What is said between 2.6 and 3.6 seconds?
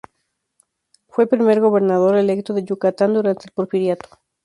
Yucatán durante el